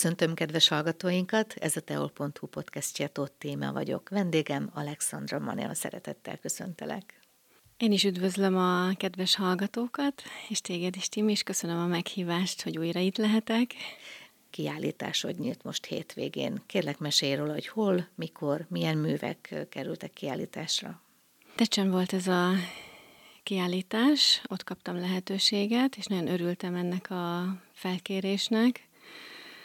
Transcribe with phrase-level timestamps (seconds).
[0.00, 4.08] Köszöntöm kedves hallgatóinkat, ez a teol.hu podcastja Tott Téma vagyok.
[4.08, 7.20] Vendégem Alexandra Manea, szeretettel köszöntelek.
[7.76, 12.78] Én is üdvözlöm a kedves hallgatókat, és téged is, Tim, és köszönöm a meghívást, hogy
[12.78, 13.74] újra itt lehetek.
[14.50, 16.62] Kiállításod nyílt most hétvégén.
[16.66, 21.02] Kérlek mesélj róla, hogy hol, mikor, milyen művek kerültek kiállításra.
[21.56, 22.52] Decsen volt ez a
[23.42, 28.88] kiállítás, ott kaptam lehetőséget, és nagyon örültem ennek a felkérésnek.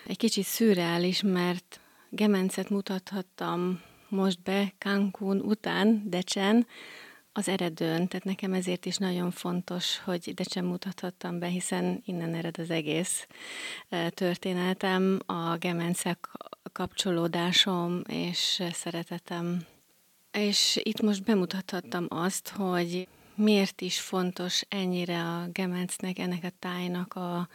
[0.08, 6.68] Egy kicsit szürreális, mert Gemencet mutathattam most be Cancún után, Decsen,
[7.32, 12.58] az eredőn, tehát nekem ezért is nagyon fontos, hogy Decsen mutathattam be, hiszen innen ered
[12.60, 13.28] az egész
[14.10, 16.30] történetem, a Gemencek
[16.72, 19.66] kapcsolódásom és szeretetem.
[20.32, 27.14] És itt most bemutathattam azt, hogy miért is fontos ennyire a Gemencnek, ennek a tájnak
[27.14, 27.48] a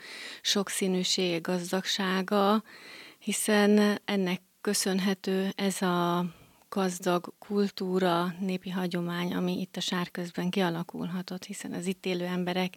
[0.42, 2.62] sokszínűség, gazdagsága,
[3.18, 6.24] hiszen ennek köszönhető ez a
[6.70, 12.74] gazdag kultúra, népi hagyomány, ami itt a sárközben kialakulhatott, hiszen az itt élő emberek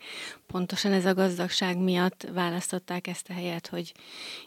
[0.47, 3.93] pontosan ez a gazdagság miatt választották ezt a helyet, hogy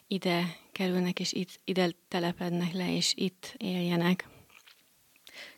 [0.06, 4.28] ide kerülnek, és itt, ide telepednek le, és itt éljenek.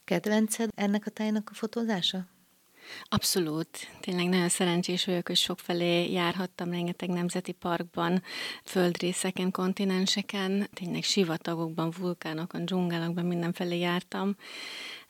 [0.04, 2.26] Kedvenced ennek a tájnak a fotózása?
[3.04, 3.68] Abszolút.
[4.00, 8.22] Tényleg nagyon szerencsés vagyok, hogy sokfelé járhattam rengeteg nemzeti parkban,
[8.64, 14.36] földrészeken, kontinenseken, tényleg sivatagokban, vulkánokon, dzsungelokban mindenfelé jártam,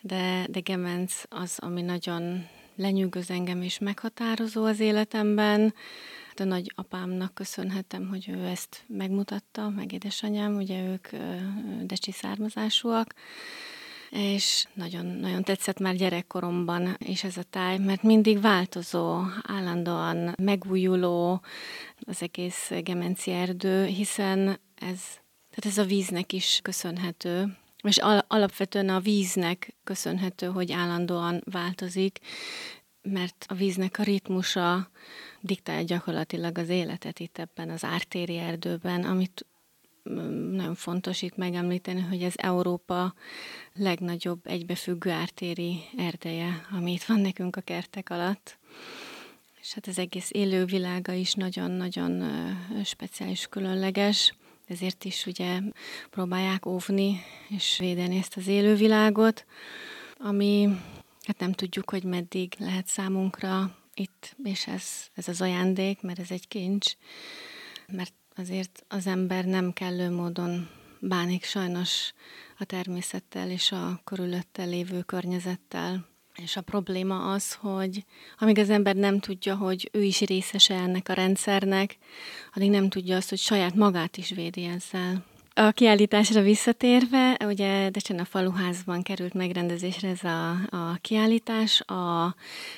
[0.00, 5.74] de, de Gemenc az, ami nagyon lenyűgöz engem és meghatározó az életemben.
[6.36, 11.08] A nagy apámnak köszönhetem, hogy ő ezt megmutatta, meg édesanyám, ugye ők
[11.82, 13.14] decsi származásúak,
[14.10, 21.40] és nagyon, nagyon tetszett már gyerekkoromban is ez a táj, mert mindig változó, állandóan megújuló
[22.00, 25.00] az egész gemenci erdő, hiszen ez,
[25.50, 32.18] tehát ez a víznek is köszönhető, és alapvetően a víznek köszönhető, hogy állandóan változik,
[33.02, 34.90] mert a víznek a ritmusa
[35.40, 39.46] diktálja gyakorlatilag az életet itt ebben az ártéri erdőben, amit
[40.52, 43.14] nagyon fontos itt megemlíteni, hogy ez Európa
[43.74, 48.58] legnagyobb egybefüggő ártéri erdeje, ami itt van nekünk a kertek alatt.
[49.60, 52.24] És hát az egész élővilága is nagyon-nagyon
[52.84, 54.34] speciális, különleges,
[54.66, 55.60] ezért is ugye
[56.10, 59.46] próbálják óvni és védeni ezt az élővilágot,
[60.18, 60.68] ami
[61.22, 66.30] hát nem tudjuk, hogy meddig lehet számunkra itt, és ez, ez az ajándék, mert ez
[66.30, 66.92] egy kincs,
[67.86, 70.68] mert azért az ember nem kellő módon
[71.00, 72.12] bánik sajnos
[72.58, 76.06] a természettel és a körülötte lévő környezettel.
[76.34, 78.04] És a probléma az, hogy
[78.38, 81.96] amíg az ember nem tudja, hogy ő is részese ennek a rendszernek,
[82.54, 85.24] addig nem tudja azt, hogy saját magát is védi ezzel.
[85.60, 92.34] A kiállításra visszatérve, ugye Decsen a faluházban került megrendezésre ez a, a kiállítás a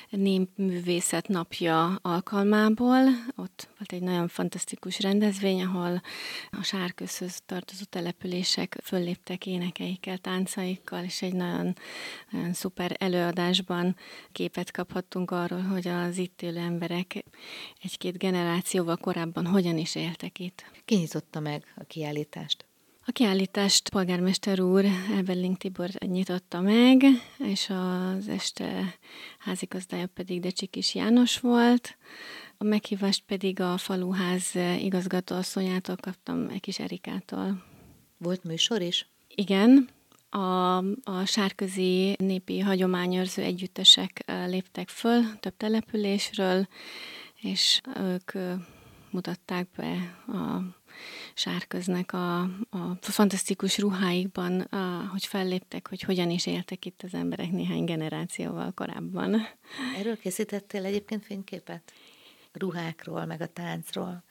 [0.09, 3.01] Népművészet napja alkalmából.
[3.35, 6.01] Ott volt egy nagyon fantasztikus rendezvény, ahol
[6.51, 11.75] a sárközhöz tartozó települések fölléptek énekeikkel, táncaikkal, és egy nagyon,
[12.31, 13.95] nagyon szuper előadásban
[14.31, 17.23] képet kaphattunk arról, hogy az itt élő emberek
[17.81, 20.65] egy-két generációval korábban hogyan is éltek itt.
[20.85, 22.69] Ki nyitotta meg a kiállítást?
[23.11, 24.85] A kiállítást polgármester úr
[25.17, 27.03] Ebeling Tibor nyitotta meg,
[27.37, 28.95] és az este
[29.39, 31.97] házigazdája pedig Decsikis János volt.
[32.57, 37.63] A meghívást pedig a faluház igazgatóasszonyától kaptam, egy kis Erikától.
[38.17, 39.07] Volt műsor is?
[39.35, 39.89] Igen,
[40.29, 46.67] a, a sárközi népi hagyományőrző együttesek léptek föl több településről,
[47.41, 48.31] és ők
[49.11, 49.91] mutatták be
[50.27, 50.61] a
[51.33, 57.51] sárköznek a, a fantasztikus ruháikban, a, hogy felléptek, hogy hogyan is éltek itt az emberek
[57.51, 59.47] néhány generációval korábban.
[59.97, 61.93] Erről készítettél egyébként fényképet?
[62.53, 64.23] Ruhákról, meg a táncról?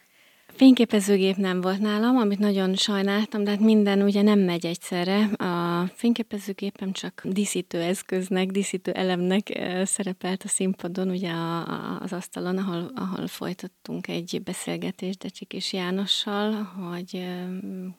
[0.55, 5.23] Fényképezőgép nem volt nálam, amit nagyon sajnáltam, de hát minden ugye nem megy egyszerre.
[5.25, 12.59] A fényképezőgépem csak díszítő eszköznek, díszítő elemnek szerepelt a színpadon, ugye a, a, az asztalon,
[12.59, 17.27] ahol, ahol folytattunk egy beszélgetést Decsik és Jánossal, hogy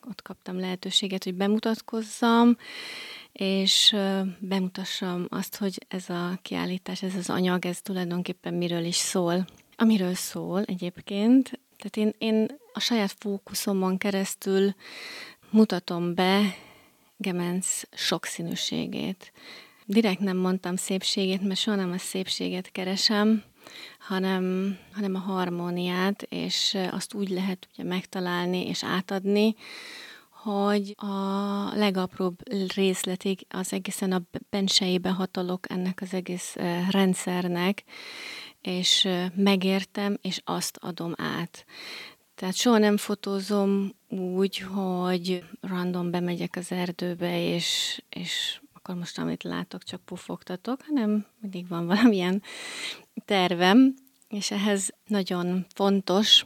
[0.08, 2.56] ott kaptam lehetőséget, hogy bemutatkozzam,
[3.32, 3.96] és
[4.38, 9.44] bemutassam azt, hogy ez a kiállítás, ez az anyag, ez tulajdonképpen miről is szól.
[9.76, 14.74] Amiről szól egyébként, tehát én, én a saját fókuszomon keresztül
[15.50, 16.54] mutatom be
[17.22, 19.32] Gemenc sokszínűségét.
[19.86, 23.42] Direkt nem mondtam szépségét, mert soha nem a szépséget keresem,
[23.98, 29.54] hanem, hanem a harmóniát, és azt úgy lehet ugye megtalálni és átadni,
[30.30, 31.06] hogy a
[31.74, 32.38] legapróbb
[32.74, 36.56] részletig az egészen a bensejébe hatalok ennek az egész
[36.90, 37.84] rendszernek,
[38.60, 41.64] és megértem, és azt adom át.
[42.34, 49.42] Tehát soha nem fotózom úgy, hogy random bemegyek az erdőbe, és, és akkor most amit
[49.42, 52.42] látok, csak pufogtatok, hanem mindig van valamilyen
[53.24, 53.94] tervem,
[54.28, 56.44] és ehhez nagyon fontos,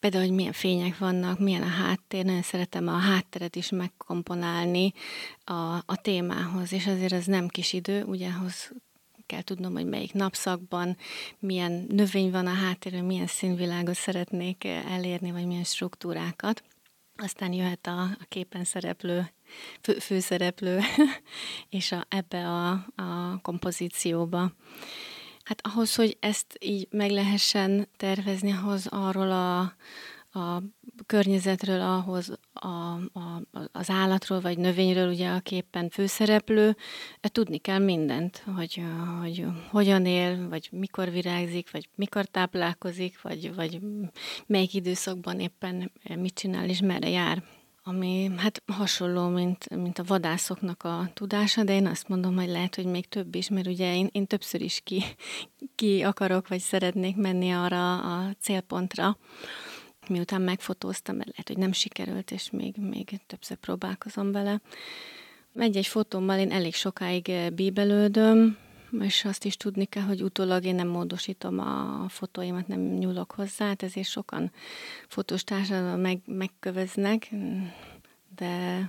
[0.00, 4.92] például, hogy milyen fények vannak, milyen a háttér, nagyon szeretem a hátteret is megkomponálni
[5.44, 8.72] a, a témához, és azért ez nem kis idő, ugye ahhoz
[9.26, 10.96] kell tudnom, hogy melyik napszakban,
[11.38, 16.62] milyen növény van a háttérben, milyen színvilágot szeretnék elérni, vagy milyen struktúrákat.
[17.16, 19.30] Aztán jöhet a, a képen szereplő,
[19.80, 20.80] fő, főszereplő,
[21.68, 24.52] és a, ebbe a, a kompozícióba.
[25.44, 29.60] Hát ahhoz, hogy ezt így meg lehessen tervezni, ahhoz arról a,
[30.38, 30.62] a
[31.06, 36.76] környezetről, ahhoz a, a, az állatról vagy növényről, ugye a képen főszereplő,
[37.20, 38.82] e, tudni kell mindent, hogy,
[39.20, 43.80] hogy hogyan él, vagy mikor virágzik, vagy mikor táplálkozik, vagy, vagy
[44.46, 47.42] melyik időszakban éppen mit csinál és merre jár.
[47.88, 52.74] Ami hát hasonló, mint, mint a vadászoknak a tudása, de én azt mondom, hogy lehet,
[52.74, 55.02] hogy még több is, mert ugye én, én többször is ki,
[55.74, 59.18] ki akarok, vagy szeretnék menni arra a célpontra,
[60.08, 64.60] miután megfotóztam, mert lehet, hogy nem sikerült, és még, még többször próbálkozom vele.
[65.54, 68.56] Egy-egy fotómmal én elég sokáig bíbelődöm,
[69.00, 73.66] és azt is tudni kell, hogy utólag én nem módosítom a fotóimat, nem nyúlok hozzá,
[73.66, 74.52] hát ezért sokan
[75.08, 75.42] fotós
[75.96, 77.30] meg, megköveznek,
[78.36, 78.80] de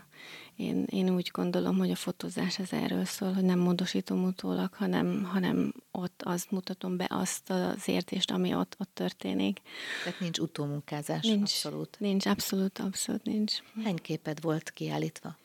[0.57, 5.23] én, én úgy gondolom, hogy a fotózás ez erről szól, hogy nem módosítom utólag, hanem,
[5.23, 9.61] hanem ott azt mutatom be azt az értést, ami ott, ott történik.
[10.03, 11.99] Tehát nincs utómunkázás, nincs, abszolút.
[11.99, 13.53] Nincs, abszolút, abszolút nincs.
[13.83, 15.37] Hány képed volt kiállítva?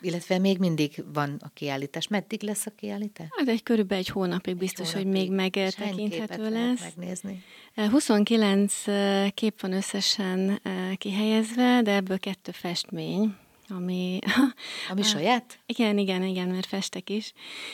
[0.00, 2.08] Illetve még mindig van a kiállítás.
[2.08, 3.26] Meddig lesz a kiállítás?
[3.36, 5.20] Hát egy körülbelül egy hónapig biztos, egy hónapig.
[5.20, 6.80] hogy még megtekinthető lesz.
[6.80, 7.44] megnézni?
[7.74, 13.36] 29 eh, eh, kép van összesen eh, kihelyezve, de ebből kettő festmény
[13.76, 14.18] ami...
[14.90, 15.58] Ami saját?
[15.66, 17.32] Igen, igen, igen, mert festek is.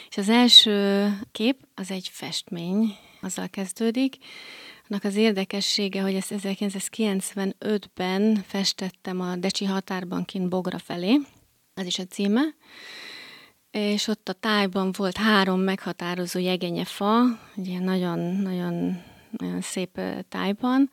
[0.08, 4.16] És az első kép az egy festmény, azzal kezdődik.
[4.88, 11.18] Annak az érdekessége, hogy ezt 1995-ben festettem a Decsi határban kint Bogra felé,
[11.74, 12.42] ez is a címe,
[13.70, 17.20] és ott a tájban volt három meghatározó jegenyefa,
[17.56, 20.90] egy ilyen nagyon, nagyon, nagyon szép tájban,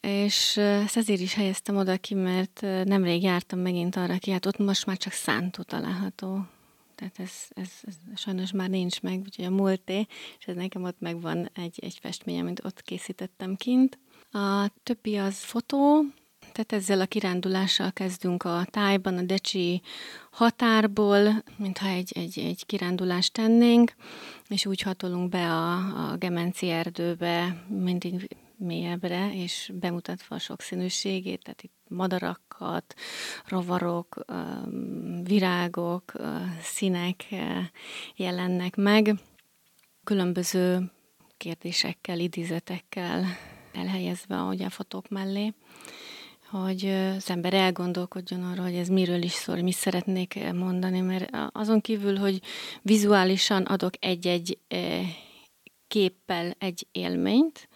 [0.00, 4.58] és ezt ezért is helyeztem oda ki, mert nemrég jártam megint arra ki, hát ott
[4.58, 6.46] most már csak szántó található.
[6.94, 10.06] Tehát ez, ez, ez sajnos már nincs meg, úgyhogy a múlté,
[10.38, 13.98] és ez nekem ott megvan egy, egy festmény, amit ott készítettem kint.
[14.32, 16.04] A többi az fotó,
[16.52, 19.82] tehát ezzel a kirándulással kezdünk a tájban, a Decsi
[20.30, 23.94] határból, mintha egy, egy, egy kirándulást tennénk,
[24.48, 25.74] és úgy hatolunk be a,
[26.10, 28.28] a Gemenci erdőbe, mindig
[28.58, 32.94] mélyebbre, és bemutatva a sokszínűségét, tehát itt madarakat,
[33.46, 34.24] rovarok,
[35.22, 36.12] virágok,
[36.62, 37.24] színek
[38.16, 39.14] jelennek meg,
[40.04, 40.90] különböző
[41.36, 43.24] kérdésekkel, idézetekkel
[43.72, 45.54] elhelyezve ahogy a fotók mellé
[46.50, 46.86] hogy
[47.16, 52.16] az ember elgondolkodjon arra, hogy ez miről is szól, mit szeretnék mondani, mert azon kívül,
[52.16, 52.40] hogy
[52.82, 54.58] vizuálisan adok egy-egy
[55.88, 57.68] képpel egy élményt,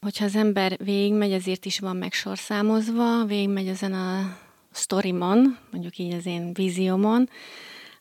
[0.00, 4.38] hogyha az ember végigmegy, ezért is van meg sorszámozva, végigmegy ezen a
[4.70, 7.28] sztorimon, mondjuk így az én víziómon,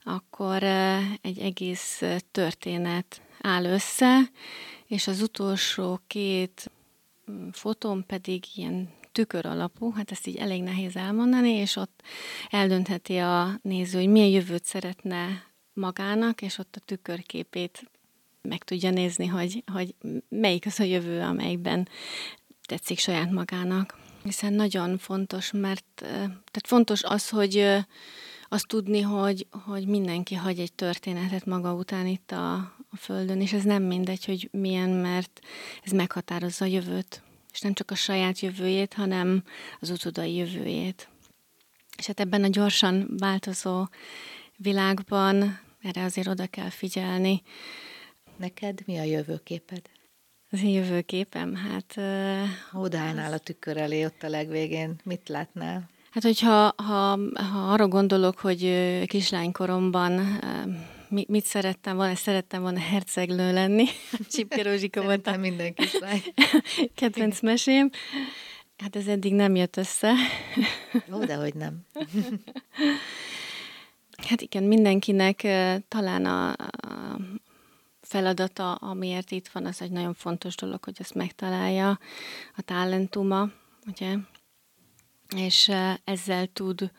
[0.03, 0.63] akkor
[1.21, 4.19] egy egész történet áll össze,
[4.87, 6.71] és az utolsó két
[7.31, 12.01] mm, fotón pedig ilyen tükör alapú, hát ezt így elég nehéz elmondani, és ott
[12.49, 17.89] eldöntheti a néző, hogy milyen jövőt szeretne magának, és ott a tükörképét
[18.45, 19.95] meg tudja nézni, hogy, hogy
[20.29, 21.87] melyik az a jövő, amelyikben
[22.67, 23.97] tetszik saját magának.
[24.23, 27.67] Hiszen nagyon fontos, mert tehát fontos az, hogy
[28.49, 32.53] azt tudni, hogy, hogy mindenki hagy egy történetet maga után itt a,
[32.89, 35.39] a Földön, és ez nem mindegy, hogy milyen, mert
[35.83, 37.23] ez meghatározza a jövőt
[37.55, 39.43] és nem csak a saját jövőjét, hanem
[39.79, 41.09] az utódai jövőjét.
[41.97, 43.87] És hát ebben a gyorsan változó
[44.57, 47.41] világban erre azért oda kell figyelni.
[48.37, 49.81] Neked mi a jövőképed?
[50.49, 51.93] Az én jövőképem, hát...
[52.71, 53.33] Ha odaállnál az...
[53.33, 55.89] a tükör elé ott a legvégén, mit látnál?
[56.11, 58.61] Hát, hogyha ha, ha arra gondolok, hogy
[59.05, 60.39] kislánykoromban
[61.09, 63.85] mit, mit szerettem volna, szerettem volna herceglő lenni.
[64.31, 67.89] Csipke Rózsika volt a minden kislánykedvenc mesém.
[68.77, 70.13] Hát ez eddig nem jött össze.
[71.13, 71.81] Ó, de hogy nem.
[74.27, 75.41] Hát igen, mindenkinek
[75.87, 77.17] talán a, a
[78.15, 82.00] feladata, amiért itt van, az egy nagyon fontos dolog, hogy ezt megtalálja
[82.55, 83.50] a talentuma,
[83.88, 84.15] ugye?
[85.36, 85.72] És
[86.03, 86.91] ezzel tud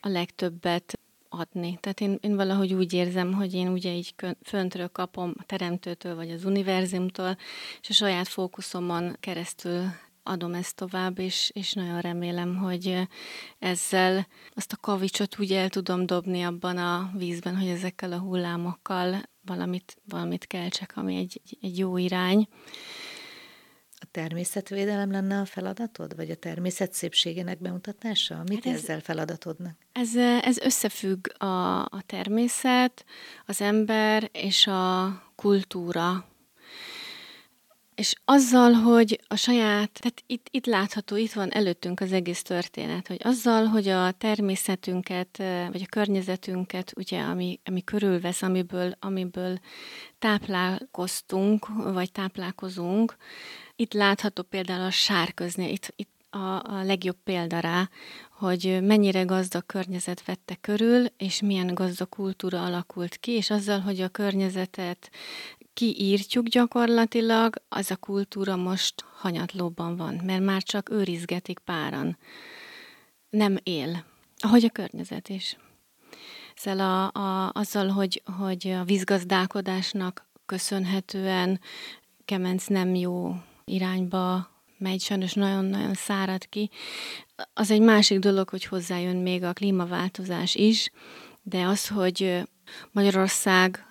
[0.00, 0.98] a legtöbbet
[1.28, 1.78] adni.
[1.80, 6.30] Tehát én, én valahogy úgy érzem, hogy én ugye így föntről kapom a teremtőtől, vagy
[6.30, 7.36] az univerzumtól,
[7.80, 9.82] és a saját fókuszomon keresztül
[10.28, 13.08] adom ezt tovább, és, és nagyon remélem, hogy
[13.58, 19.22] ezzel azt a kavicsot úgy el tudom dobni abban a vízben, hogy ezekkel a hullámokkal
[19.44, 22.48] valamit, valamit keltsek, ami egy, egy jó irány.
[24.00, 28.42] A természetvédelem lenne a feladatod, vagy a természet szépségének bemutatása?
[28.48, 29.76] Mit hát ez, ezzel feladatodnak?
[29.92, 33.04] Ez, ez összefügg a, a természet,
[33.46, 36.27] az ember és a kultúra
[37.98, 43.06] és azzal, hogy a saját, tehát itt, itt látható, itt van előttünk az egész történet,
[43.06, 45.36] hogy azzal, hogy a természetünket,
[45.72, 49.58] vagy a környezetünket, ugye, ami, ami körülvesz, amiből, amiből
[50.18, 53.16] táplálkoztunk, vagy táplálkozunk,
[53.76, 57.88] itt látható például a sárközni, itt, itt a, a legjobb példa rá,
[58.30, 64.00] hogy mennyire gazdag környezet vette körül, és milyen gazdag kultúra alakult ki, és azzal, hogy
[64.00, 65.10] a környezetet
[65.78, 72.18] kiírtjuk gyakorlatilag, az a kultúra most hanyatlóban van, mert már csak őrizgetik páran.
[73.30, 74.04] Nem él,
[74.38, 75.56] ahogy a környezet is.
[76.54, 81.60] Szóval a, a, azzal, hogy, hogy a vízgazdálkodásnak köszönhetően
[82.24, 86.70] Kemenc nem jó irányba megy, sajnos nagyon-nagyon szárad ki.
[87.54, 90.90] Az egy másik dolog, hogy hozzájön még a klímaváltozás is,
[91.42, 92.42] de az, hogy
[92.92, 93.87] Magyarország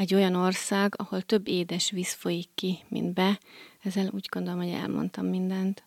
[0.00, 3.38] egy olyan ország, ahol több édes víz folyik ki, mint be.
[3.82, 5.84] Ezzel úgy gondolom, hogy elmondtam mindent.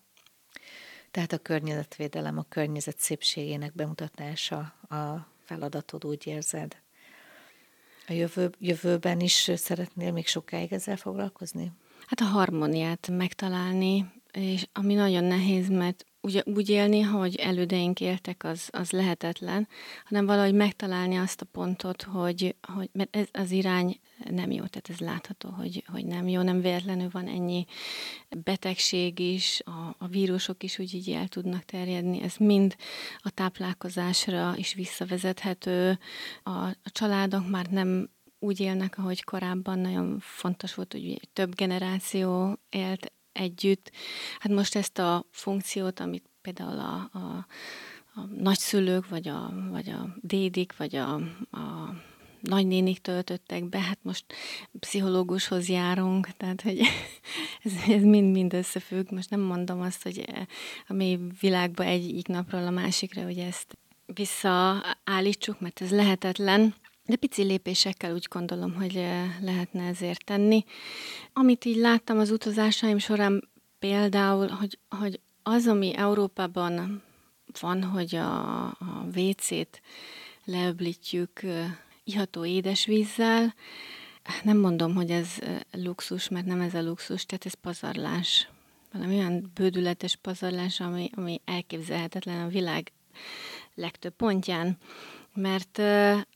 [1.11, 4.57] Tehát a környezetvédelem, a környezet szépségének bemutatása
[4.89, 6.77] a feladatod, úgy érzed?
[8.07, 11.71] A jövő, jövőben is szeretnél még sokáig ezzel foglalkozni?
[12.07, 18.43] Hát a harmóniát megtalálni, és ami nagyon nehéz, mert ugye úgy élni, hogy elődeink éltek,
[18.43, 19.67] az, az lehetetlen,
[20.03, 23.99] hanem valahogy megtalálni azt a pontot, hogy, hogy mert ez az irány
[24.29, 27.65] nem jó, tehát ez látható, hogy, hogy nem jó, nem véletlenül van ennyi
[28.43, 32.75] betegség is, a, a vírusok is úgy így el tudnak terjedni, ez mind
[33.17, 35.99] a táplálkozásra is visszavezethető,
[36.43, 42.57] a, a családok már nem úgy élnek, ahogy korábban nagyon fontos volt, hogy több generáció
[42.69, 43.91] élt együtt.
[44.39, 47.45] Hát most ezt a funkciót, amit például a, a,
[48.15, 51.13] a nagyszülők, vagy a, vagy a dédik, vagy a,
[51.51, 51.93] a
[52.43, 54.25] nagynénik töltöttek be, hát most
[54.79, 56.79] pszichológushoz járunk, tehát hogy
[57.63, 59.11] ez, ez mind-mind összefügg.
[59.11, 60.25] Most nem mondom azt, hogy
[60.87, 66.75] a mély világba egyik napról a másikra, hogy ezt visszaállítsuk, mert ez lehetetlen.
[67.05, 68.93] De pici lépésekkel úgy gondolom, hogy
[69.41, 70.63] lehetne ezért tenni.
[71.33, 77.03] Amit így láttam az utazásaim során például, hogy, hogy az, ami Európában
[77.59, 79.81] van, hogy a, a WC-t
[80.45, 81.41] leöblítjük
[82.03, 83.53] iható édesvízzel,
[84.43, 85.29] nem mondom, hogy ez
[85.71, 88.49] luxus, mert nem ez a luxus, tehát ez pazarlás.
[88.91, 92.91] Valami olyan bődületes pazarlás, ami, ami elképzelhetetlen a világ
[93.75, 94.77] legtöbb pontján
[95.33, 95.77] mert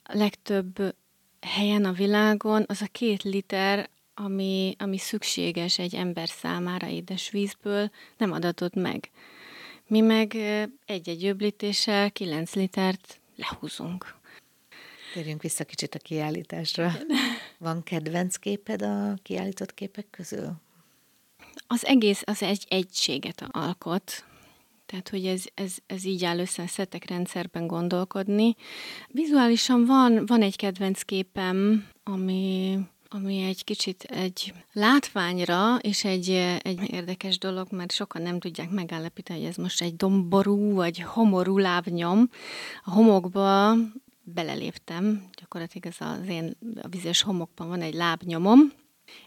[0.03, 0.95] legtöbb
[1.41, 8.31] helyen a világon az a két liter, ami, ami szükséges egy ember számára édesvízből, nem
[8.31, 9.11] adatott meg.
[9.87, 10.35] Mi meg
[10.85, 14.15] egy-egy öblítéssel 9 litert lehúzunk.
[15.13, 16.91] Térjünk vissza kicsit a kiállításra.
[17.57, 20.51] Van kedvenc képed a kiállított képek közül?
[21.67, 24.25] Az egész az egy egységet alkot,
[24.88, 28.56] tehát, hogy ez, ez, ez így áll össze a szetek rendszerben gondolkodni.
[29.08, 32.77] Vizuálisan van, van egy kedvenc képem, ami,
[33.08, 36.29] ami egy kicsit egy látványra, és egy,
[36.62, 41.58] egy érdekes dolog, mert sokan nem tudják megállapítani, hogy ez most egy domború vagy homorú
[41.58, 42.29] lábnyom.
[42.84, 43.75] A homokba
[44.24, 48.60] beleléptem, gyakorlatilag ez az én a vizes homokban van egy lábnyomom,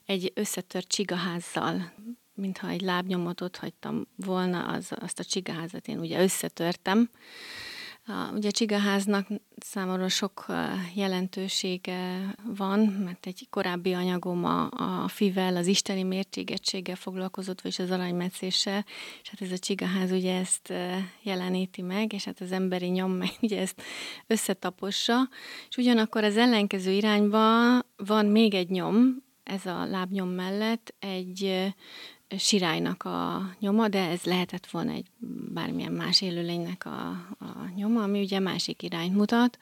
[0.06, 1.92] egy összetört csigaházzal
[2.40, 7.10] mintha egy lábnyomot ott hagytam volna, az, azt a csigaházat én ugye összetörtem.
[8.06, 9.26] A, ugye a csigaháznak
[9.58, 10.46] számomra sok
[10.94, 17.90] jelentősége van, mert egy korábbi anyagom a, a fivel, az isteni mértégetséggel foglalkozott, vagy az
[17.90, 18.84] aranymetszéssel,
[19.22, 20.72] és hát ez a csigaház ugye ezt
[21.22, 23.82] jeleníti meg, és hát az emberi nyom meg ugye ezt
[24.26, 25.28] összetapossa,
[25.68, 31.72] és ugyanakkor az ellenkező irányba van még egy nyom, ez a lábnyom mellett egy
[32.38, 35.06] sirálynak a nyoma, de ez lehetett volna egy
[35.52, 37.08] bármilyen más élőlénynek a,
[37.38, 39.58] a nyoma, ami ugye másik irányt mutat.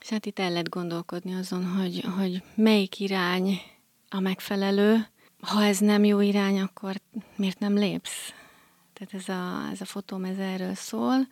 [0.00, 3.60] És hát itt el lehet gondolkodni azon, hogy, hogy melyik irány
[4.08, 5.06] a megfelelő.
[5.40, 7.00] Ha ez nem jó irány, akkor
[7.36, 8.32] miért nem lépsz?
[8.92, 11.28] Tehát ez a, ez a fotóm ez erről szól.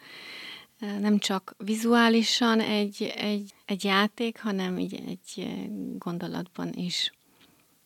[1.01, 5.59] Nem csak vizuálisan egy, egy, egy játék, hanem így egy
[5.99, 7.13] gondolatban is.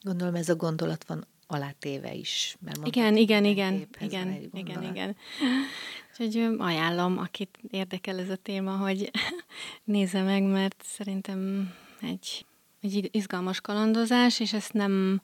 [0.00, 2.56] Gondolom ez a gondolat van alátéve is.
[2.60, 5.16] Mert igen, igen, igen, igen, igen, igen.
[6.10, 9.10] Úgyhogy ajánlom, akit érdekel ez a téma, hogy
[9.84, 12.46] nézze meg, mert szerintem egy,
[12.80, 15.22] egy izgalmas kalandozás, és ezt nem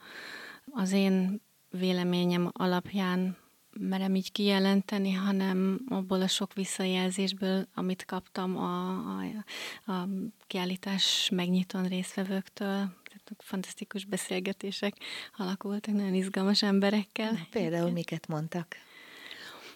[0.73, 3.37] az én véleményem alapján
[3.79, 10.09] merem így kijelenteni, hanem abból a sok visszajelzésből, amit kaptam a, a, a
[10.47, 13.00] kiállítás megnyitón résztvevőktől,
[13.39, 14.95] fantasztikus beszélgetések
[15.37, 17.47] alakultak, nagyon izgalmas emberekkel.
[17.51, 18.77] Például miket mondtak?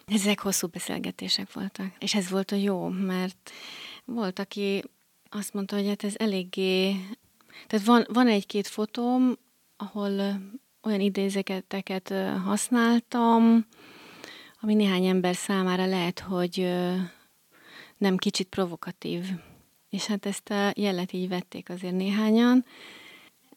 [0.07, 3.51] Ezek hosszú beszélgetések voltak, és ez volt a jó, mert
[4.05, 4.85] volt, aki
[5.31, 6.97] azt mondta, hogy hát ez eléggé...
[7.67, 9.37] Tehát van, van egy-két fotóm,
[9.77, 10.41] ahol
[10.83, 13.67] olyan idézeteket használtam,
[14.61, 16.73] ami néhány ember számára lehet, hogy
[17.97, 19.25] nem kicsit provokatív.
[19.91, 22.65] És hát ezt a jelet így vették azért néhányan,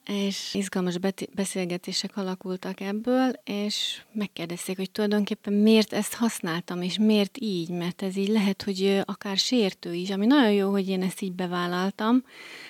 [0.07, 0.97] és izgalmas
[1.33, 8.15] beszélgetések alakultak ebből, és megkérdezték, hogy tulajdonképpen miért ezt használtam, és miért így, mert ez
[8.15, 12.23] így lehet, hogy akár sértő is, ami nagyon jó, hogy én ezt így bevállaltam.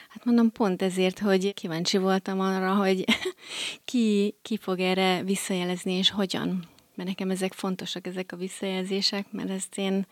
[0.10, 3.06] Hát mondom, pont ezért, hogy kíváncsi voltam arra, hogy
[3.86, 6.68] ki, ki fog erre visszajelezni, és hogyan.
[6.96, 10.06] Mert nekem ezek fontosak, ezek a visszajelzések, mert ezt én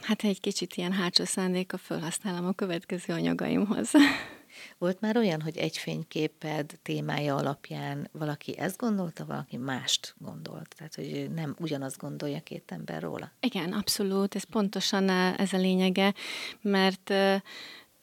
[0.00, 3.90] hát egy kicsit ilyen hátsó szándéka felhasználom a következő anyagaimhoz.
[4.78, 10.74] Volt már olyan, hogy egy fényképed témája alapján valaki ezt gondolta, valaki mást gondolt?
[10.76, 13.30] Tehát, hogy nem ugyanazt gondolja két ember róla?
[13.40, 14.34] Igen, abszolút.
[14.34, 16.14] Ez pontosan ez a lényege,
[16.60, 17.12] mert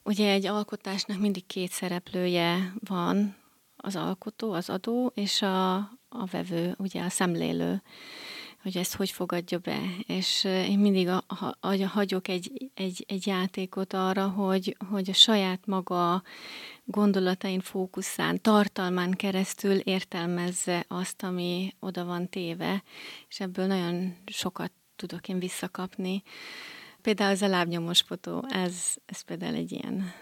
[0.04, 3.36] ugye egy alkotásnak mindig két szereplője van,
[3.78, 5.76] az alkotó, az adó, és a,
[6.10, 7.82] a vevő, ugye a szemlélő
[8.66, 9.80] hogy ezt hogy fogadja be.
[10.08, 15.14] És én mindig a, a, a, hagyok egy, egy, egy játékot arra, hogy, hogy a
[15.14, 16.24] saját maga
[16.86, 22.84] gondolatain fókuszán, tartalmán keresztül értelmezze azt, ami oda van téve,
[23.30, 26.24] és ebből nagyon sokat tudok én visszakapni.
[27.02, 30.14] Például ez a lábnyomos fotó, ez, ez például egy ilyen.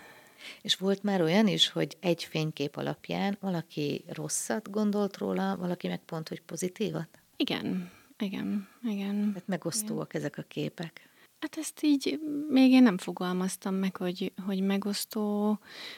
[0.62, 6.00] És volt már olyan is, hogy egy fénykép alapján valaki rosszat gondolt róla, valaki meg
[6.06, 7.08] pont, hogy pozitívat?
[7.36, 7.92] Igen,
[8.24, 9.28] igen, igen.
[9.28, 10.22] Tehát megosztóak igen.
[10.22, 11.10] ezek a képek.
[11.40, 15.58] Hát ezt így még én nem fogalmaztam meg, hogy, hogy megosztó,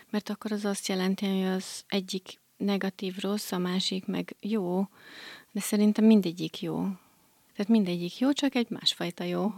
[0.09, 4.87] mert akkor az azt jelenti, hogy az egyik negatív rossz, a másik meg jó,
[5.51, 6.81] de szerintem mindegyik jó.
[7.55, 9.51] Tehát mindegyik jó, csak egy másfajta jó.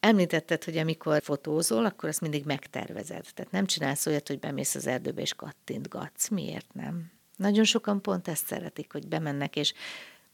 [0.00, 3.26] Említetted, hogy amikor fotózol, akkor azt mindig megtervezed.
[3.34, 6.28] Tehát nem csinálsz olyat, hogy bemész az erdőbe és kattintgatsz.
[6.28, 7.10] Miért nem?
[7.36, 9.72] Nagyon sokan pont ezt szeretik, hogy bemennek, és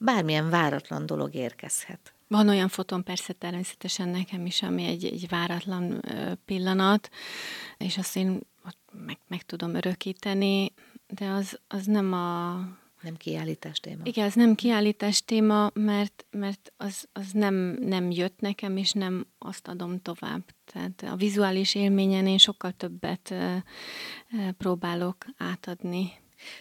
[0.04, 2.14] bármilyen váratlan dolog érkezhet.
[2.28, 6.04] Van olyan fotón persze természetesen nekem is, ami egy, egy váratlan
[6.44, 7.10] pillanat,
[7.78, 8.40] és azt én
[8.92, 10.72] meg, meg tudom örökíteni,
[11.06, 12.52] de az, az nem a...
[13.02, 14.00] Nem kiállítás téma.
[14.04, 19.26] Igen, az nem kiállítás téma, mert, mert az, az nem, nem jött nekem, és nem
[19.38, 20.42] azt adom tovább.
[20.64, 23.34] Tehát a vizuális élményen én sokkal többet
[24.58, 26.12] próbálok átadni.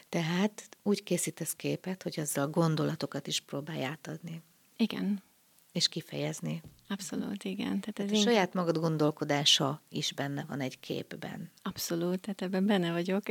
[0.10, 4.42] Tehát úgy készítesz képet, hogy azzal gondolatokat is próbálj átadni.
[4.78, 5.24] Igen.
[5.72, 6.62] És kifejezni.
[6.88, 7.80] Abszolút, igen.
[7.80, 11.52] Tehát, ez tehát a saját magad gondolkodása is benne van egy képben.
[11.62, 13.24] Abszolút, tehát ebben benne vagyok.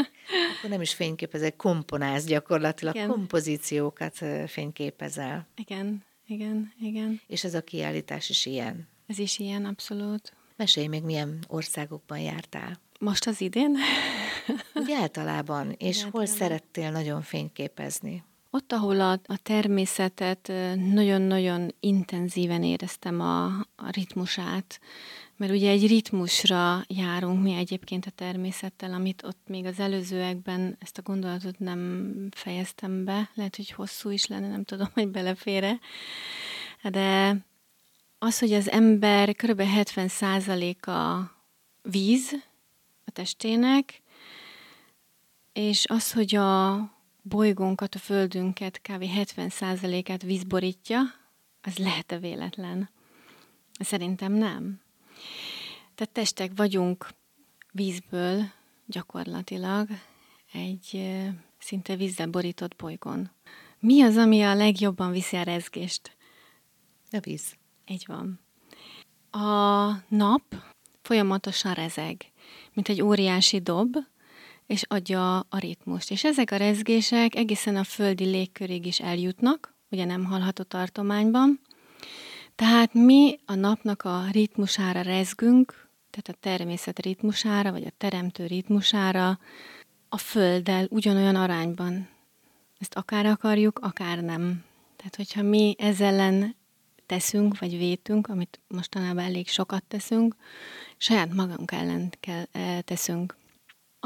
[0.56, 3.08] Akkor nem is fényképezek, komponálsz gyakorlatilag, igen.
[3.08, 5.46] kompozíciókat fényképezel.
[5.56, 7.20] Igen, igen, igen.
[7.26, 8.88] És ez a kiállítás is ilyen.
[9.06, 10.32] Ez is ilyen, abszolút.
[10.56, 12.80] Mesélj még, milyen országokban jártál.
[12.98, 13.76] Most az idén?
[14.74, 15.74] Úgy általában.
[15.78, 16.20] És általában.
[16.20, 18.24] hol szerettél nagyon fényképezni?
[18.50, 20.52] Ott, ahol a, a természetet
[20.92, 24.80] nagyon-nagyon intenzíven éreztem a, a ritmusát,
[25.36, 30.98] mert ugye egy ritmusra járunk mi egyébként a természettel, amit ott még az előzőekben ezt
[30.98, 35.78] a gondolatot nem fejeztem be, lehet, hogy hosszú is lenne, nem tudom, hogy belefére,
[36.82, 37.36] de
[38.18, 39.62] az, hogy az ember kb.
[39.64, 41.22] 70%-a
[41.82, 42.32] víz
[43.04, 44.02] a testének,
[45.56, 46.76] és az, hogy a
[47.22, 49.04] bolygónkat, a földünket kb.
[49.16, 51.00] 70%-át víz borítja,
[51.62, 52.90] az lehet-e véletlen?
[53.78, 54.80] Szerintem nem.
[55.94, 57.08] Tehát testek vagyunk
[57.72, 58.42] vízből
[58.86, 59.88] gyakorlatilag
[60.52, 61.14] egy
[61.58, 63.30] szinte vízzel borított bolygón.
[63.78, 66.16] Mi az, ami a legjobban viszi a rezgést?
[67.10, 67.56] A víz.
[67.86, 68.40] Így van.
[69.30, 70.42] A nap
[71.02, 72.32] folyamatosan rezeg,
[72.72, 73.96] mint egy óriási dob,
[74.66, 76.10] és adja a ritmust.
[76.10, 81.60] És ezek a rezgések egészen a földi légkörig is eljutnak, ugye nem hallható tartományban.
[82.54, 89.38] Tehát mi a napnak a ritmusára rezgünk, tehát a természet ritmusára, vagy a teremtő ritmusára,
[90.08, 92.08] a földdel ugyanolyan arányban.
[92.78, 94.64] Ezt akár akarjuk, akár nem.
[94.96, 96.56] Tehát, hogyha mi ezzel ellen
[97.06, 100.36] teszünk, vagy vétünk, amit mostanában elég sokat teszünk,
[100.96, 103.36] saját magunk ellen kell, e, teszünk.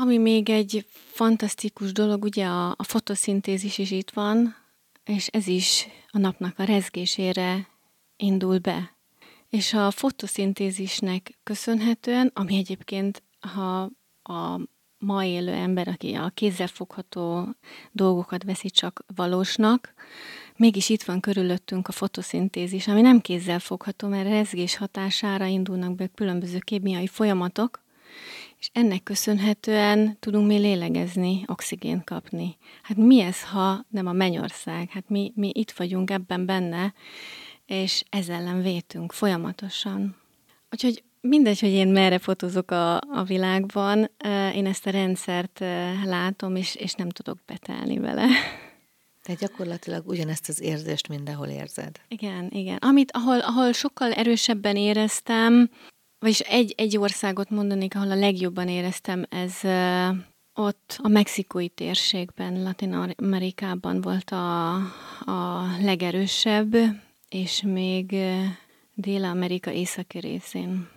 [0.02, 4.56] Ami még egy fantasztikus dolog, ugye a, a fotoszintézis is itt van,
[5.04, 7.68] és ez is a napnak a rezgésére
[8.16, 8.94] indul be.
[9.48, 13.90] És a fotoszintézisnek köszönhetően, ami egyébként, ha
[14.22, 14.60] a
[14.98, 17.48] ma élő ember, aki a kézzelfogható
[17.92, 19.94] dolgokat veszi csak valósnak,
[20.56, 26.58] mégis itt van körülöttünk a fotoszintézis, ami nem kézzelfogható, mert rezgés hatására indulnak be különböző
[26.58, 27.82] kémiai folyamatok,
[28.61, 32.57] és ennek köszönhetően tudunk mi lélegezni, oxigént kapni.
[32.83, 34.90] Hát mi ez, ha nem a mennyország?
[34.90, 36.94] Hát mi, mi itt vagyunk ebben benne,
[37.66, 40.16] és ezzel ellen vétünk folyamatosan.
[40.70, 44.11] Úgyhogy mindegy, hogy én merre fotózok a, a világban,
[44.55, 45.59] én ezt a rendszert
[46.05, 48.27] látom, és, és nem tudok betelni vele.
[49.23, 52.01] Te gyakorlatilag ugyanezt az érzést mindenhol érzed.
[52.09, 52.77] Igen, igen.
[52.77, 55.70] Amit, ahol, ahol sokkal erősebben éreztem,
[56.20, 59.54] vagyis egy, egy országot mondanék, ahol a legjobban éreztem, ez
[60.54, 64.74] ott a mexikói térségben, Latin Amerikában volt a,
[65.24, 66.76] a legerősebb,
[67.28, 68.16] és még
[68.94, 70.88] Dél-Amerika északi részén.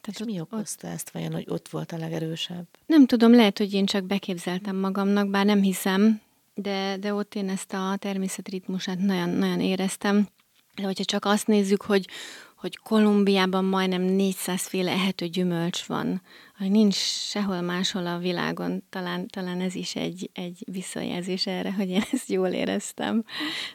[0.00, 2.66] Tehát és mi okozta ott, ezt vajon, hogy ott volt a legerősebb?
[2.86, 6.20] Nem tudom, lehet, hogy én csak beképzeltem magamnak, bár nem hiszem,
[6.54, 10.28] de, de ott én ezt a természetritmusát nagyon, nagyon éreztem.
[10.74, 12.06] De hogyha csak azt nézzük, hogy,
[12.58, 16.22] hogy Kolumbiában majdnem 400 féle ehető gyümölcs van,
[16.56, 21.88] hogy nincs sehol máshol a világon, talán, talán ez is egy, egy visszajelzés erre, hogy
[21.88, 23.24] én ezt jól éreztem.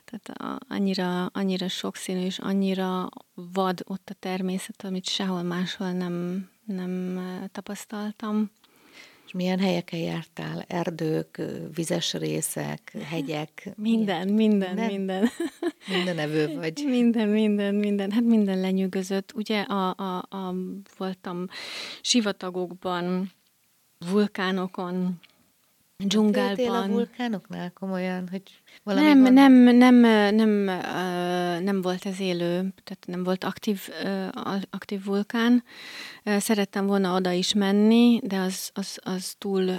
[0.05, 6.47] Tehát a, annyira, annyira sokszínű és annyira vad ott a természet, amit sehol máshol nem,
[6.65, 7.19] nem
[7.51, 8.51] tapasztaltam
[9.33, 10.65] milyen helyeken jártál?
[10.67, 11.41] Erdők,
[11.75, 13.69] vizes részek, hegyek?
[13.75, 14.89] Minden, minden, minden.
[14.91, 15.29] Minden,
[15.95, 16.83] minden evő vagy.
[16.89, 18.11] Minden, minden, minden.
[18.11, 19.33] Hát minden lenyűgözött.
[19.35, 20.55] Ugye a, a, a,
[20.97, 21.47] voltam
[22.01, 23.31] sivatagokban,
[24.11, 25.19] vulkánokon,
[25.97, 26.89] dzsungelban.
[26.89, 28.41] a vulkánoknál komolyan, hogy
[28.83, 29.33] valami nem, van?
[29.33, 29.95] nem, nem,
[30.35, 30.49] nem,
[31.63, 33.89] nem volt ez élő, tehát nem volt aktív,
[34.69, 35.63] aktív vulkán.
[36.23, 39.71] Szerettem volna oda is menni, de az, az, az túl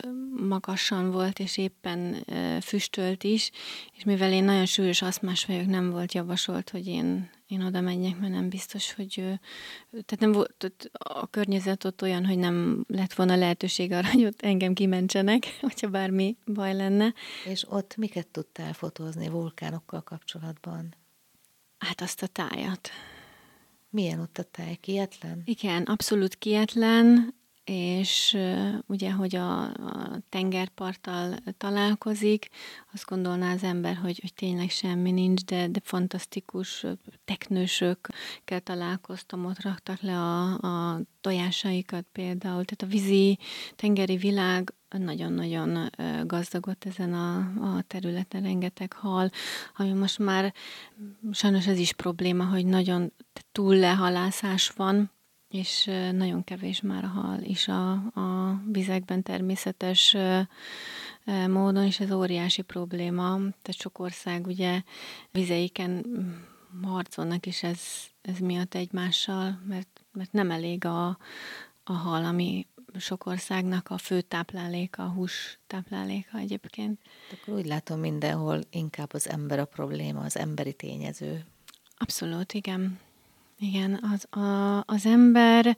[0.48, 2.24] magasan volt, és éppen
[2.60, 3.50] füstölt is,
[3.96, 8.18] és mivel én nagyon súlyos aszmás vagyok, nem volt javasolt, hogy én én oda menjek,
[8.18, 9.14] mert nem biztos, hogy
[9.90, 14.40] tehát nem volt a környezet ott olyan, hogy nem lett volna lehetőség arra, hogy ott
[14.40, 17.14] engem kimentsenek, hogyha bármi baj lenne.
[17.44, 20.94] És ott miket tudtál fotózni vulkánokkal kapcsolatban?
[21.78, 22.90] Hát azt a tájat.
[23.90, 24.74] Milyen ott a táj?
[24.80, 25.42] Kietlen?
[25.44, 27.34] Igen, abszolút kietlen
[27.64, 28.36] és
[28.86, 32.48] ugye, hogy a, a tengerparttal találkozik,
[32.92, 36.86] azt gondolná az ember, hogy, hogy tényleg semmi nincs, de, de fantasztikus
[37.24, 43.38] teknősökkel találkoztam, ott raktak le a, a tojásaikat például, tehát a vízi,
[43.76, 45.90] tengeri világ nagyon-nagyon
[46.26, 47.36] gazdagot ezen a,
[47.76, 49.30] a területen, rengeteg hal,
[49.76, 50.54] ami most már
[51.32, 53.12] sajnos ez is probléma, hogy nagyon
[53.52, 55.10] túl lehalászás van,
[55.54, 60.16] és nagyon kevés már a hal is a, a vizekben természetes
[61.48, 63.36] módon, és ez óriási probléma.
[63.36, 64.82] Tehát sok ország ugye
[65.30, 66.04] vizeiken
[66.82, 67.80] harcolnak is ez,
[68.22, 71.18] ez miatt egymással, mert, mert nem elég a,
[71.84, 72.66] a hal, ami
[72.98, 77.00] sok országnak a fő tápláléka, a hús tápláléka egyébként.
[77.32, 81.44] Akkor úgy látom mindenhol inkább az ember a probléma, az emberi tényező.
[81.96, 82.98] Abszolút, igen.
[83.66, 85.76] Igen, az, a, az ember,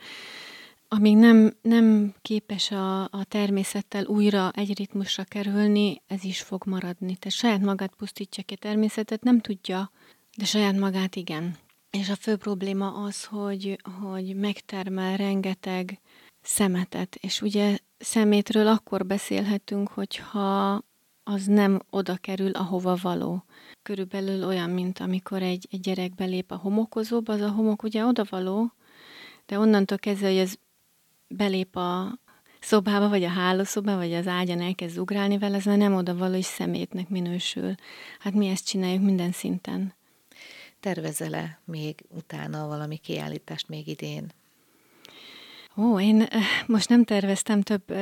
[0.88, 7.16] amíg nem, nem képes a, a természettel újra egy ritmusra kerülni, ez is fog maradni.
[7.16, 9.90] Tehát saját magát pusztítja ki a természetet, nem tudja,
[10.36, 11.56] de saját magát igen.
[11.90, 16.00] És a fő probléma az, hogy, hogy megtermel rengeteg
[16.42, 20.82] szemetet, és ugye szemétről akkor beszélhetünk, hogyha
[21.28, 23.44] az nem oda kerül, ahova való.
[23.82, 28.72] Körülbelül olyan, mint amikor egy, egy gyerek belép a homokozóba, az a homok ugye odavaló,
[29.46, 30.54] de onnantól kezdve, hogy ez
[31.28, 32.18] belép a
[32.60, 36.44] szobába, vagy a hálószobába, vagy az ágyan elkezd ugrálni vele, ez már nem odavaló, és
[36.44, 37.74] szemétnek minősül.
[38.18, 39.94] Hát mi ezt csináljuk minden szinten.
[40.80, 44.32] Tervezele még utána valami kiállítást még idén?
[45.76, 46.28] Ó, én
[46.66, 47.92] most nem terveztem több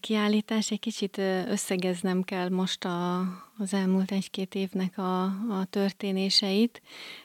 [0.00, 3.18] kiállítás, egy kicsit összegeznem kell most a,
[3.58, 6.82] az elmúlt egy-két évnek a, a történéseit,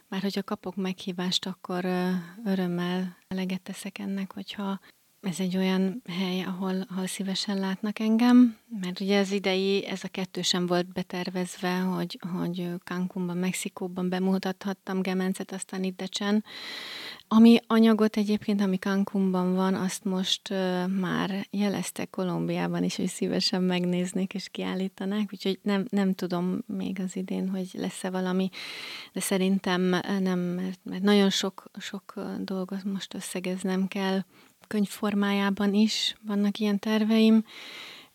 [0.07, 1.85] már hogyha kapok meghívást, akkor
[2.45, 4.79] örömmel eleget teszek ennek, hogyha
[5.21, 10.07] ez egy olyan hely, ahol, ahol szívesen látnak engem, mert ugye az idei, ez a
[10.07, 16.43] kettő sem volt betervezve, hogy, hogy Cancúnban, Mexikóban bemutathattam Gemencet, aztán itt Decsen.
[17.27, 23.63] Ami anyagot egyébként, ami Cancúnban van, azt most uh, már jelezte Kolumbiában is, hogy szívesen
[23.63, 28.49] megnéznék és kiállítanák, úgyhogy nem, nem tudom még az idén, hogy lesz-e valami,
[29.13, 29.81] de szerintem
[30.19, 34.21] nem, mert, mert nagyon sok, sok dolgot most összegeznem kell,
[34.67, 37.45] könyv formájában is vannak ilyen terveim,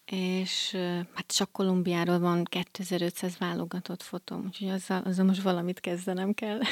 [0.05, 0.71] és
[1.15, 6.61] hát csak Kolumbiáról van 2500 válogatott fotóm, úgyhogy azzal, azzal most valamit kezdenem kell.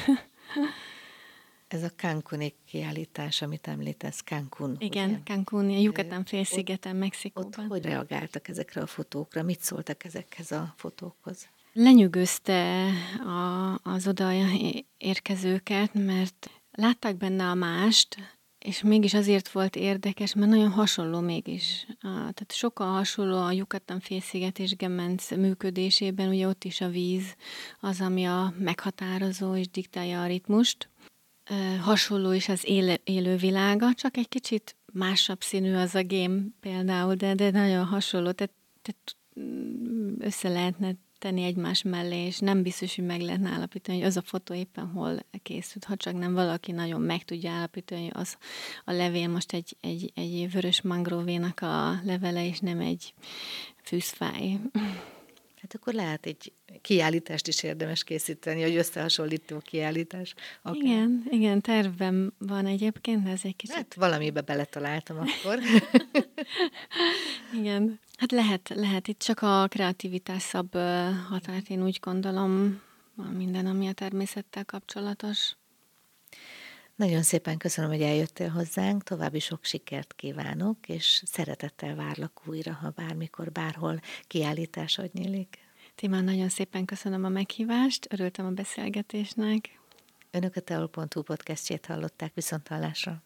[1.68, 4.76] Ez a Cancuni kiállítás, amit említesz, Cancun.
[4.78, 5.18] Igen, ugye?
[5.24, 7.64] Cancun, a Yucatán félszigeten, Mexikóban.
[7.64, 9.42] Ott hogy reagáltak ezekre a fotókra?
[9.42, 11.48] Mit szóltak ezekhez a fotókhoz?
[11.72, 12.86] Lenyűgözte
[13.18, 14.30] a, az oda
[14.98, 18.16] érkezőket, mert látták benne a mást,
[18.60, 21.86] és mégis azért volt érdekes, mert nagyon hasonló mégis.
[22.00, 27.34] Tehát sokkal hasonló a Yucatán félsziget és Gemenc működésében, ugye ott is a víz
[27.80, 30.88] az, ami a meghatározó és diktálja a ritmust.
[31.80, 37.14] Hasonló is az éle, élő világa, csak egy kicsit másabb színű az a game például,
[37.14, 42.94] de, de nagyon hasonló, tehát, tehát mm, össze lehetne tenni egymás mellé, és nem biztos,
[42.94, 46.72] hogy meg lehetne állapítani, hogy az a fotó éppen hol készült, ha csak nem valaki
[46.72, 48.36] nagyon meg tudja állapítani, hogy az
[48.84, 53.14] a levél most egy, egy, egy vörös mangrovénak a levele, és nem egy
[53.82, 54.60] fűzfáj.
[55.60, 60.34] Hát akkor lehet egy kiállítást is érdemes készíteni, hogy összehasonlító kiállítás.
[60.62, 60.82] Akár.
[60.82, 63.74] Igen, igen, tervem van egyébként, ez egy kicsit...
[63.74, 65.58] Hát valamibe beletaláltam akkor.
[67.60, 69.08] igen, hát lehet, lehet.
[69.08, 70.72] Itt csak a kreativitás szab
[71.28, 72.82] határt, én úgy gondolom,
[73.32, 75.56] minden, ami a természettel kapcsolatos.
[76.94, 82.90] Nagyon szépen köszönöm, hogy eljöttél hozzánk, további sok sikert kívánok, és szeretettel várlak újra, ha
[82.90, 85.58] bármikor, bárhol kiállításod nyílik.
[85.94, 89.80] Timán, nagyon szépen köszönöm a meghívást, örültem a beszélgetésnek.
[90.30, 93.22] Önök a teol.hu podcastjét hallották viszont hallásra.